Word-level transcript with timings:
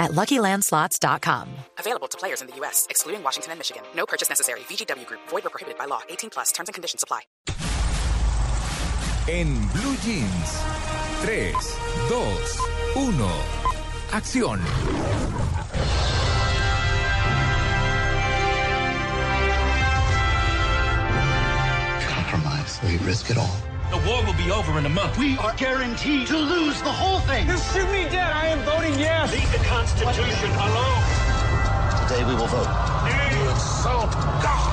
at 0.00 0.10
LuckyLandSlots.com. 0.10 1.48
Available 1.78 2.08
to 2.08 2.18
players 2.18 2.40
in 2.40 2.48
the 2.48 2.56
U.S., 2.56 2.88
excluding 2.90 3.22
Washington 3.22 3.52
and 3.52 3.60
Michigan. 3.60 3.84
No 3.94 4.06
purchase 4.06 4.28
necessary. 4.28 4.60
VGW 4.60 5.06
Group. 5.06 5.20
Void 5.28 5.46
or 5.46 5.50
prohibited 5.50 5.78
by 5.78 5.84
law. 5.84 6.00
18 6.08 6.30
plus. 6.30 6.50
Terms 6.50 6.68
and 6.68 6.74
conditions 6.74 7.04
apply. 7.04 7.20
En 9.28 9.68
Blue 9.74 9.96
Jeans. 9.98 10.50
3, 11.22 11.52
2, 12.08 12.16
1. 12.96 13.60
Acción. 14.12 14.58
Compromise. 22.08 22.80
We 22.82 22.96
risk 23.06 23.30
it 23.30 23.38
all. 23.38 23.69
The 23.90 23.98
war 24.08 24.24
will 24.24 24.34
be 24.34 24.52
over 24.52 24.78
in 24.78 24.86
a 24.86 24.88
month. 24.88 25.18
We 25.18 25.36
are 25.38 25.52
guaranteed 25.54 26.28
to 26.28 26.36
lose 26.36 26.80
the 26.80 26.92
whole 26.92 27.18
thing. 27.20 27.48
You 27.48 27.58
shoot 27.58 27.90
me 27.90 28.04
dead. 28.04 28.30
I 28.32 28.46
am 28.46 28.60
voting 28.60 28.96
yes. 28.96 29.32
Leave 29.32 29.50
the 29.50 29.58
Constitution 29.66 30.50
alone. 30.52 31.02
Today 32.06 32.22
we 32.24 32.36
will 32.36 32.46
vote. 32.46 32.70
You 33.32 33.50
insult 33.50 34.12
God. 34.40 34.69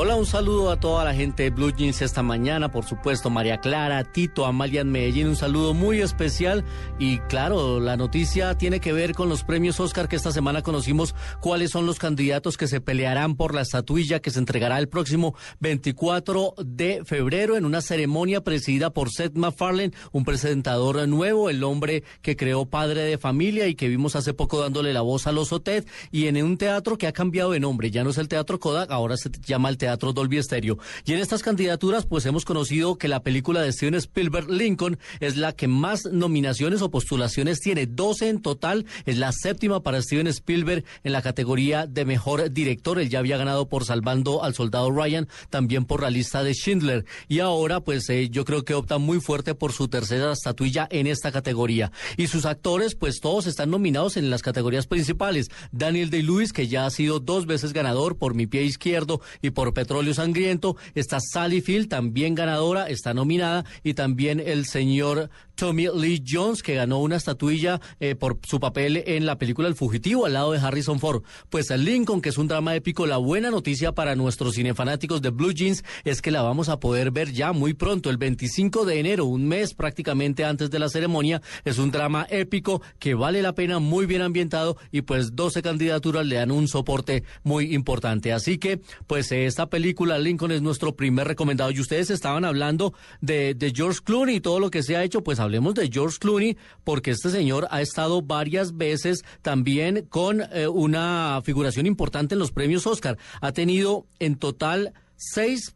Hola, 0.00 0.14
un 0.14 0.26
saludo 0.26 0.70
a 0.70 0.78
toda 0.78 1.04
la 1.04 1.12
gente 1.12 1.42
de 1.42 1.50
Blue 1.50 1.72
Jeans 1.72 2.02
esta 2.02 2.22
mañana, 2.22 2.70
por 2.70 2.84
supuesto, 2.84 3.30
María 3.30 3.58
Clara, 3.58 4.04
Tito, 4.04 4.46
Amalia 4.46 4.82
en 4.82 4.92
Medellín, 4.92 5.26
un 5.26 5.34
saludo 5.34 5.74
muy 5.74 6.00
especial. 6.00 6.64
Y 7.00 7.18
claro, 7.18 7.80
la 7.80 7.96
noticia 7.96 8.56
tiene 8.56 8.78
que 8.78 8.92
ver 8.92 9.12
con 9.12 9.28
los 9.28 9.42
premios 9.42 9.80
Oscar 9.80 10.06
que 10.06 10.14
esta 10.14 10.30
semana 10.30 10.62
conocimos. 10.62 11.16
Cuáles 11.40 11.72
son 11.72 11.84
los 11.84 11.98
candidatos 11.98 12.56
que 12.56 12.68
se 12.68 12.80
pelearán 12.80 13.34
por 13.34 13.56
la 13.56 13.62
estatuilla 13.62 14.20
que 14.20 14.30
se 14.30 14.38
entregará 14.38 14.78
el 14.78 14.88
próximo 14.88 15.34
24 15.58 16.54
de 16.64 17.02
febrero 17.04 17.56
en 17.56 17.64
una 17.64 17.80
ceremonia 17.80 18.44
presidida 18.44 18.90
por 18.90 19.10
Seth 19.10 19.34
MacFarlane, 19.34 19.94
un 20.12 20.24
presentador 20.24 21.08
nuevo, 21.08 21.50
el 21.50 21.64
hombre 21.64 22.04
que 22.22 22.36
creó 22.36 22.66
Padre 22.66 23.02
de 23.02 23.18
Familia 23.18 23.66
y 23.66 23.74
que 23.74 23.88
vimos 23.88 24.14
hace 24.14 24.32
poco 24.32 24.60
dándole 24.60 24.92
la 24.92 25.00
voz 25.00 25.26
a 25.26 25.32
los 25.32 25.52
Otet 25.52 25.88
y 26.12 26.28
en 26.28 26.40
un 26.40 26.56
teatro 26.56 26.98
que 26.98 27.08
ha 27.08 27.12
cambiado 27.12 27.50
de 27.50 27.58
nombre, 27.58 27.90
ya 27.90 28.04
no 28.04 28.10
es 28.10 28.18
el 28.18 28.28
Teatro 28.28 28.60
Kodak, 28.60 28.92
ahora 28.92 29.16
se 29.16 29.28
llama 29.44 29.68
el 29.70 29.76
Teatro 29.76 29.87
Teatro 29.88 30.12
Dolby 30.12 30.42
Stereo. 30.42 30.76
Y 31.06 31.14
en 31.14 31.18
estas 31.18 31.42
candidaturas, 31.42 32.04
pues 32.04 32.26
hemos 32.26 32.44
conocido 32.44 32.98
que 32.98 33.08
la 33.08 33.22
película 33.22 33.62
de 33.62 33.72
Steven 33.72 33.94
Spielberg, 33.94 34.50
Lincoln, 34.50 34.98
es 35.18 35.38
la 35.38 35.54
que 35.54 35.66
más 35.66 36.04
nominaciones 36.12 36.82
o 36.82 36.90
postulaciones 36.90 37.60
tiene, 37.60 37.86
12 37.86 38.28
en 38.28 38.42
total. 38.42 38.84
Es 39.06 39.16
la 39.16 39.32
séptima 39.32 39.82
para 39.82 40.02
Steven 40.02 40.26
Spielberg 40.26 40.84
en 41.04 41.12
la 41.12 41.22
categoría 41.22 41.86
de 41.86 42.04
mejor 42.04 42.52
director. 42.52 42.98
Él 42.98 43.08
ya 43.08 43.20
había 43.20 43.38
ganado 43.38 43.70
por 43.70 43.86
Salvando 43.86 44.44
al 44.44 44.54
Soldado 44.54 44.90
Ryan, 44.90 45.26
también 45.48 45.86
por 45.86 46.02
la 46.02 46.10
lista 46.10 46.42
de 46.42 46.52
Schindler. 46.52 47.06
Y 47.26 47.38
ahora, 47.38 47.80
pues 47.80 48.10
eh, 48.10 48.28
yo 48.28 48.44
creo 48.44 48.66
que 48.66 48.74
opta 48.74 48.98
muy 48.98 49.22
fuerte 49.22 49.54
por 49.54 49.72
su 49.72 49.88
tercera 49.88 50.32
estatuilla 50.32 50.86
en 50.90 51.06
esta 51.06 51.32
categoría. 51.32 51.92
Y 52.18 52.26
sus 52.26 52.44
actores, 52.44 52.94
pues 52.94 53.20
todos 53.20 53.46
están 53.46 53.70
nominados 53.70 54.18
en 54.18 54.28
las 54.28 54.42
categorías 54.42 54.86
principales. 54.86 55.48
Daniel 55.72 56.10
Day-Lewis, 56.10 56.52
que 56.52 56.68
ya 56.68 56.84
ha 56.84 56.90
sido 56.90 57.20
dos 57.20 57.46
veces 57.46 57.72
ganador 57.72 58.18
por 58.18 58.34
Mi 58.34 58.46
Pie 58.46 58.64
Izquierdo 58.64 59.22
y 59.40 59.48
por 59.48 59.77
Petróleo 59.78 60.12
Sangriento. 60.12 60.76
Está 60.96 61.20
Sally 61.20 61.60
Field, 61.60 61.88
también 61.88 62.34
ganadora, 62.34 62.88
está 62.88 63.14
nominada. 63.14 63.64
Y 63.84 63.94
también 63.94 64.40
el 64.40 64.66
señor 64.66 65.30
Tommy 65.54 65.86
Lee 65.92 66.22
Jones, 66.26 66.62
que 66.62 66.74
ganó 66.74 66.98
una 66.98 67.16
estatuilla 67.16 67.80
eh, 68.00 68.14
por 68.14 68.38
su 68.44 68.58
papel 68.58 69.04
en 69.06 69.26
la 69.26 69.38
película 69.38 69.68
El 69.68 69.74
Fugitivo 69.74 70.26
al 70.26 70.32
lado 70.32 70.52
de 70.52 70.58
Harrison 70.58 70.98
Ford. 70.98 71.22
Pues 71.48 71.70
el 71.70 71.84
Lincoln, 71.84 72.20
que 72.20 72.28
es 72.28 72.38
un 72.38 72.48
drama 72.48 72.74
épico, 72.74 73.06
la 73.06 73.18
buena 73.18 73.50
noticia 73.50 73.92
para 73.92 74.16
nuestros 74.16 74.54
cinefanáticos 74.54 75.22
de 75.22 75.30
Blue 75.30 75.52
Jeans 75.52 75.84
es 76.04 76.22
que 76.22 76.30
la 76.30 76.42
vamos 76.42 76.68
a 76.68 76.80
poder 76.80 77.10
ver 77.10 77.32
ya 77.32 77.52
muy 77.52 77.74
pronto, 77.74 78.10
el 78.10 78.18
25 78.18 78.84
de 78.84 79.00
enero, 79.00 79.26
un 79.26 79.46
mes 79.46 79.74
prácticamente 79.74 80.44
antes 80.44 80.70
de 80.70 80.78
la 80.78 80.88
ceremonia. 80.88 81.42
Es 81.64 81.78
un 81.78 81.90
drama 81.90 82.26
épico 82.30 82.82
que 82.98 83.14
vale 83.14 83.42
la 83.42 83.54
pena, 83.54 83.78
muy 83.78 84.06
bien 84.06 84.22
ambientado 84.22 84.76
y 84.92 85.02
pues 85.02 85.34
12 85.34 85.62
candidaturas 85.62 86.26
le 86.26 86.36
dan 86.36 86.50
un 86.50 86.68
soporte 86.68 87.24
muy 87.42 87.74
importante. 87.74 88.32
Así 88.32 88.58
que, 88.58 88.80
pues 89.06 89.32
esta 89.32 89.67
película, 89.68 90.18
Lincoln, 90.18 90.52
es 90.52 90.62
nuestro 90.62 90.96
primer 90.96 91.28
recomendado. 91.28 91.70
Y 91.70 91.80
ustedes 91.80 92.10
estaban 92.10 92.44
hablando 92.44 92.94
de, 93.20 93.56
George 93.74 94.00
Clooney 94.04 94.36
y 94.36 94.40
todo 94.40 94.60
lo 94.60 94.70
que 94.70 94.82
se 94.82 94.96
ha 94.96 95.04
hecho, 95.04 95.22
pues 95.22 95.40
hablemos 95.40 95.74
de 95.74 95.90
George 95.90 96.18
Clooney, 96.18 96.56
porque 96.84 97.10
este 97.12 97.30
señor 97.30 97.68
ha 97.70 97.82
estado 97.82 98.22
varias 98.22 98.76
veces 98.76 99.24
también 99.42 100.06
con 100.08 100.42
eh, 100.52 100.68
una 100.68 101.40
figuración 101.44 101.86
importante 101.86 102.34
en 102.34 102.38
los 102.38 102.52
premios 102.52 102.86
Oscar. 102.86 103.18
Ha 103.40 103.52
tenido 103.52 104.06
en 104.18 104.36
total 104.36 104.92
seis 105.16 105.74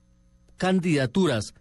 candidaturas 0.56 1.54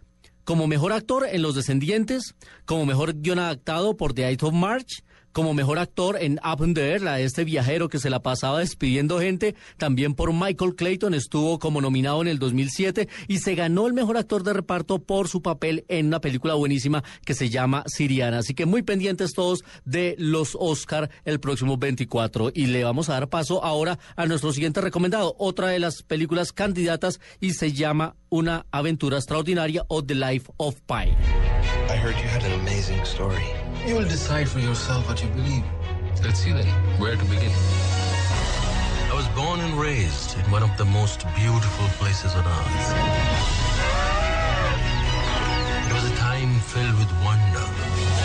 como 0.44 0.66
mejor 0.66 0.92
actor 0.92 1.26
en 1.30 1.42
Los 1.42 1.54
Descendientes, 1.54 2.34
como 2.64 2.86
mejor 2.86 3.20
guion 3.20 3.38
adaptado 3.38 3.96
por 3.96 4.12
The 4.12 4.28
Eye 4.28 4.38
of 4.42 4.52
March, 4.52 5.04
como 5.32 5.54
mejor 5.54 5.78
actor 5.78 6.16
en 6.20 6.38
Up 6.44 6.64
in 6.64 6.74
the 6.74 6.92
Air, 6.92 7.02
la 7.02 7.16
de 7.16 7.24
este 7.24 7.44
viajero 7.44 7.88
que 7.88 7.98
se 7.98 8.10
la 8.10 8.22
pasaba 8.22 8.60
despidiendo 8.60 9.20
gente. 9.20 9.54
También 9.78 10.14
por 10.14 10.32
Michael 10.32 10.74
Clayton 10.74 11.14
estuvo 11.14 11.58
como 11.58 11.80
nominado 11.80 12.22
en 12.22 12.28
el 12.28 12.38
2007 12.38 13.08
y 13.28 13.38
se 13.38 13.54
ganó 13.54 13.86
el 13.86 13.92
mejor 13.92 14.16
actor 14.16 14.42
de 14.42 14.52
reparto 14.52 15.00
por 15.00 15.28
su 15.28 15.42
papel 15.42 15.84
en 15.88 16.06
una 16.06 16.20
película 16.20 16.54
buenísima 16.54 17.02
que 17.24 17.34
se 17.34 17.48
llama 17.48 17.84
Siriana. 17.86 18.38
Así 18.38 18.54
que 18.54 18.66
muy 18.66 18.82
pendientes 18.82 19.32
todos 19.32 19.64
de 19.84 20.14
los 20.18 20.56
Oscar 20.58 21.10
el 21.24 21.40
próximo 21.40 21.76
24. 21.76 22.52
Y 22.54 22.66
le 22.66 22.84
vamos 22.84 23.08
a 23.08 23.14
dar 23.14 23.28
paso 23.28 23.64
ahora 23.64 23.98
a 24.16 24.26
nuestro 24.26 24.52
siguiente 24.52 24.80
recomendado, 24.80 25.34
otra 25.38 25.68
de 25.68 25.78
las 25.78 26.02
películas 26.02 26.52
candidatas 26.52 27.20
y 27.40 27.52
se 27.52 27.72
llama 27.72 28.16
Una 28.28 28.66
aventura 28.70 29.18
extraordinaria 29.18 29.84
o 29.88 30.04
The 30.04 30.14
Life 30.14 30.52
of 30.56 30.80
Pi. 30.86 31.41
I 31.92 31.96
heard 31.96 32.16
you 32.16 32.26
had 32.26 32.42
an 32.44 32.58
amazing 32.58 33.04
story. 33.04 33.44
You 33.86 33.96
will 33.96 34.08
decide 34.08 34.48
for 34.48 34.60
yourself 34.60 35.06
what 35.06 35.22
you 35.22 35.28
believe. 35.28 35.62
Let's 36.24 36.40
see 36.40 36.50
then. 36.50 36.64
Where 36.98 37.16
to 37.16 37.24
begin? 37.26 37.52
I 39.10 39.14
was 39.14 39.28
born 39.36 39.60
and 39.60 39.74
raised 39.78 40.38
in 40.38 40.50
one 40.50 40.62
of 40.62 40.74
the 40.78 40.86
most 40.86 41.26
beautiful 41.36 41.86
places 42.00 42.32
on 42.34 42.46
earth. 42.46 42.88
It 45.86 45.92
was 45.92 46.10
a 46.10 46.16
time 46.16 46.60
filled 46.60 46.96
with 46.96 47.12
wonder. 47.22 48.21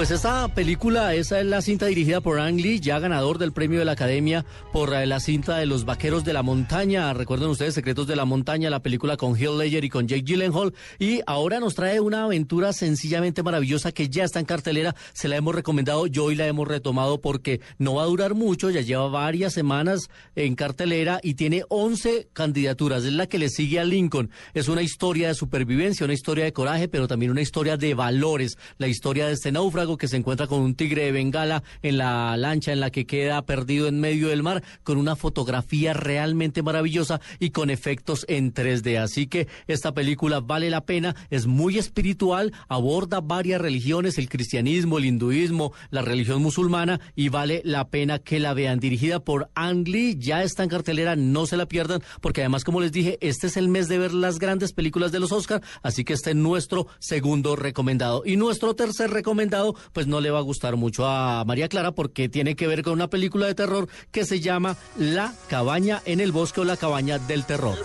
Pues 0.00 0.12
esta 0.12 0.48
película, 0.48 1.14
esa 1.14 1.40
es 1.40 1.44
la 1.44 1.60
cinta 1.60 1.84
dirigida 1.84 2.22
por 2.22 2.40
Ang 2.40 2.58
Lee, 2.58 2.80
ya 2.80 2.98
ganador 2.98 3.36
del 3.36 3.52
premio 3.52 3.80
de 3.80 3.84
la 3.84 3.92
Academia 3.92 4.46
por 4.72 4.94
eh, 4.94 5.04
la 5.04 5.20
cinta 5.20 5.58
de 5.58 5.66
Los 5.66 5.84
Vaqueros 5.84 6.24
de 6.24 6.32
la 6.32 6.42
Montaña. 6.42 7.12
Recuerden 7.12 7.50
ustedes 7.50 7.74
Secretos 7.74 8.06
de 8.06 8.16
la 8.16 8.24
Montaña, 8.24 8.70
la 8.70 8.80
película 8.80 9.18
con 9.18 9.38
Hill 9.38 9.58
Ledger 9.58 9.84
y 9.84 9.90
con 9.90 10.08
Jake 10.08 10.22
Gyllenhaal. 10.22 10.72
Y 10.98 11.20
ahora 11.26 11.60
nos 11.60 11.74
trae 11.74 12.00
una 12.00 12.24
aventura 12.24 12.72
sencillamente 12.72 13.42
maravillosa 13.42 13.92
que 13.92 14.08
ya 14.08 14.24
está 14.24 14.40
en 14.40 14.46
cartelera. 14.46 14.96
Se 15.12 15.28
la 15.28 15.36
hemos 15.36 15.54
recomendado, 15.54 16.06
yo 16.06 16.24
hoy 16.24 16.34
la 16.34 16.46
hemos 16.46 16.66
retomado 16.66 17.20
porque 17.20 17.60
no 17.76 17.96
va 17.96 18.04
a 18.04 18.06
durar 18.06 18.32
mucho, 18.32 18.70
ya 18.70 18.80
lleva 18.80 19.06
varias 19.08 19.52
semanas 19.52 20.08
en 20.34 20.54
cartelera 20.54 21.20
y 21.22 21.34
tiene 21.34 21.64
11 21.68 22.30
candidaturas. 22.32 23.04
Es 23.04 23.12
la 23.12 23.26
que 23.26 23.38
le 23.38 23.50
sigue 23.50 23.78
a 23.78 23.84
Lincoln. 23.84 24.30
Es 24.54 24.68
una 24.68 24.80
historia 24.80 25.28
de 25.28 25.34
supervivencia, 25.34 26.04
una 26.04 26.14
historia 26.14 26.44
de 26.46 26.54
coraje, 26.54 26.88
pero 26.88 27.06
también 27.06 27.32
una 27.32 27.42
historia 27.42 27.76
de 27.76 27.92
valores. 27.92 28.56
La 28.78 28.88
historia 28.88 29.26
de 29.26 29.34
este 29.34 29.52
náufrago 29.52 29.89
que 29.96 30.08
se 30.08 30.16
encuentra 30.16 30.46
con 30.46 30.60
un 30.60 30.74
tigre 30.74 31.04
de 31.04 31.12
Bengala 31.12 31.62
en 31.82 31.98
la 31.98 32.36
lancha 32.36 32.72
en 32.72 32.80
la 32.80 32.90
que 32.90 33.06
queda 33.06 33.42
perdido 33.42 33.88
en 33.88 34.00
medio 34.00 34.28
del 34.28 34.42
mar, 34.42 34.62
con 34.82 34.98
una 34.98 35.16
fotografía 35.16 35.92
realmente 35.92 36.62
maravillosa 36.62 37.20
y 37.38 37.50
con 37.50 37.70
efectos 37.70 38.24
en 38.28 38.52
3D. 38.52 38.98
Así 38.98 39.26
que 39.26 39.48
esta 39.66 39.92
película 39.92 40.40
vale 40.40 40.70
la 40.70 40.84
pena, 40.84 41.14
es 41.30 41.46
muy 41.46 41.78
espiritual, 41.78 42.52
aborda 42.68 43.20
varias 43.20 43.60
religiones, 43.60 44.18
el 44.18 44.28
cristianismo, 44.28 44.98
el 44.98 45.06
hinduismo, 45.06 45.72
la 45.90 46.02
religión 46.02 46.42
musulmana 46.42 47.00
y 47.14 47.28
vale 47.28 47.62
la 47.64 47.88
pena 47.88 48.18
que 48.18 48.40
la 48.40 48.54
vean. 48.54 48.80
Dirigida 48.80 49.20
por 49.20 49.50
Ang 49.54 49.88
Lee, 49.88 50.16
ya 50.18 50.42
está 50.42 50.62
en 50.62 50.68
cartelera, 50.68 51.16
no 51.16 51.46
se 51.46 51.56
la 51.56 51.66
pierdan, 51.66 52.02
porque 52.20 52.42
además, 52.42 52.64
como 52.64 52.80
les 52.80 52.92
dije, 52.92 53.18
este 53.20 53.46
es 53.46 53.56
el 53.56 53.68
mes 53.68 53.88
de 53.88 53.98
ver 53.98 54.12
las 54.12 54.38
grandes 54.38 54.72
películas 54.72 55.12
de 55.12 55.20
los 55.20 55.32
Oscar, 55.32 55.62
así 55.82 56.04
que 56.04 56.12
este 56.12 56.30
es 56.30 56.36
nuestro 56.36 56.86
segundo 56.98 57.56
recomendado. 57.56 58.22
Y 58.24 58.36
nuestro 58.36 58.74
tercer 58.74 59.10
recomendado 59.10 59.74
pues 59.92 60.06
no 60.06 60.20
le 60.20 60.30
va 60.30 60.38
a 60.38 60.42
gustar 60.42 60.76
mucho 60.76 61.06
a 61.06 61.44
María 61.44 61.68
Clara 61.68 61.92
porque 61.92 62.28
tiene 62.28 62.56
que 62.56 62.66
ver 62.66 62.82
con 62.82 62.94
una 62.94 63.08
película 63.08 63.46
de 63.46 63.54
terror 63.54 63.88
que 64.10 64.24
se 64.24 64.40
llama 64.40 64.76
La 64.98 65.34
cabaña 65.48 66.02
en 66.04 66.20
el 66.20 66.32
bosque 66.32 66.60
o 66.60 66.64
la 66.64 66.76
cabaña 66.76 67.18
del 67.18 67.44
terror. 67.44 67.76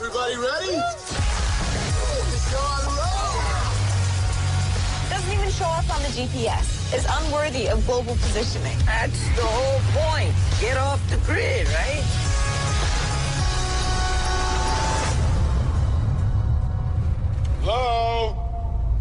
Doesn't 5.10 5.34
even 5.34 5.50
show 5.52 5.66
up 5.66 5.90
on 5.90 6.02
the 6.04 6.10
GPS. 6.10 6.94
It's 6.94 7.06
unworthy 7.22 7.68
of 7.68 7.86
global 7.86 8.16
positioning. 8.16 8.78
That's 8.86 9.20
the 9.36 9.44
whole 9.44 9.82
point. 9.94 10.34
Get 10.60 10.78
off 10.78 11.00
the 11.10 11.18
grid, 11.26 11.68
right? 11.68 12.25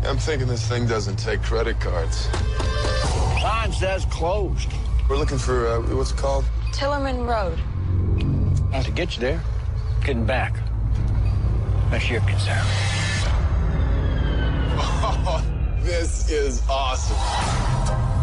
I'm 0.07 0.19
thinking 0.19 0.47
this 0.47 0.67
thing 0.69 0.87
doesn't 0.87 1.17
take 1.17 1.43
credit 1.43 1.81
cards. 1.81 2.29
Sign 3.41 3.73
says 3.73 4.05
closed. 4.07 4.69
We're 5.09 5.17
looking 5.17 5.39
for, 5.39 5.67
uh, 5.67 5.81
what's 5.81 6.11
it 6.11 6.19
called? 6.19 6.45
Tillerman 6.73 7.27
Road. 7.27 7.59
Now, 8.71 8.83
to 8.83 8.91
get 8.91 9.17
you 9.17 9.21
there, 9.21 9.43
getting 10.03 10.27
back. 10.27 10.57
That's 11.91 12.11
your 12.11 12.21
concern. 12.21 12.65
this 15.83 16.31
is 16.31 16.63
awesome. 16.69 18.14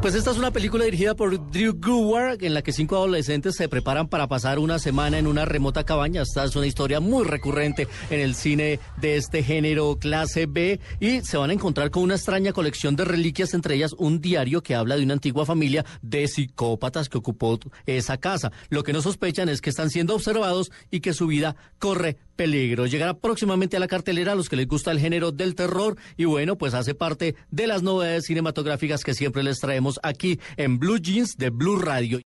Pues 0.00 0.14
esta 0.14 0.30
es 0.30 0.38
una 0.38 0.52
película 0.52 0.84
dirigida 0.84 1.16
por 1.16 1.50
Drew 1.50 1.74
Gower 1.74 2.38
en 2.44 2.54
la 2.54 2.62
que 2.62 2.72
cinco 2.72 2.94
adolescentes 2.94 3.56
se 3.56 3.68
preparan 3.68 4.06
para 4.06 4.28
pasar 4.28 4.60
una 4.60 4.78
semana 4.78 5.18
en 5.18 5.26
una 5.26 5.44
remota 5.44 5.84
cabaña. 5.84 6.22
Esta 6.22 6.44
es 6.44 6.54
una 6.54 6.68
historia 6.68 7.00
muy 7.00 7.24
recurrente 7.24 7.88
en 8.08 8.20
el 8.20 8.36
cine 8.36 8.78
de 9.00 9.16
este 9.16 9.42
género 9.42 9.98
clase 9.98 10.46
B 10.46 10.78
y 11.00 11.22
se 11.22 11.36
van 11.36 11.50
a 11.50 11.52
encontrar 11.52 11.90
con 11.90 12.04
una 12.04 12.14
extraña 12.14 12.52
colección 12.52 12.94
de 12.94 13.06
reliquias, 13.06 13.54
entre 13.54 13.74
ellas 13.74 13.92
un 13.98 14.20
diario 14.20 14.62
que 14.62 14.76
habla 14.76 14.96
de 14.96 15.02
una 15.02 15.14
antigua 15.14 15.44
familia 15.44 15.84
de 16.00 16.28
psicópatas 16.28 17.08
que 17.08 17.18
ocupó 17.18 17.58
esa 17.84 18.18
casa. 18.18 18.52
Lo 18.68 18.84
que 18.84 18.92
no 18.92 19.02
sospechan 19.02 19.48
es 19.48 19.60
que 19.60 19.70
están 19.70 19.90
siendo 19.90 20.14
observados 20.14 20.70
y 20.92 21.00
que 21.00 21.12
su 21.12 21.26
vida 21.26 21.56
corre 21.80 22.18
peligro. 22.38 22.86
Llegará 22.86 23.18
próximamente 23.18 23.76
a 23.76 23.80
la 23.80 23.88
cartelera 23.88 24.32
a 24.32 24.34
los 24.36 24.48
que 24.48 24.54
les 24.54 24.68
gusta 24.68 24.92
el 24.92 25.00
género 25.00 25.32
del 25.32 25.56
terror 25.56 25.96
y 26.16 26.24
bueno, 26.24 26.56
pues 26.56 26.72
hace 26.72 26.94
parte 26.94 27.34
de 27.50 27.66
las 27.66 27.82
novedades 27.82 28.26
cinematográficas 28.26 29.02
que 29.02 29.12
siempre 29.12 29.42
les 29.42 29.58
traemos 29.58 29.98
aquí 30.04 30.38
en 30.56 30.78
Blue 30.78 30.98
Jeans 30.98 31.36
de 31.36 31.50
Blue 31.50 31.78
Radio. 31.78 32.20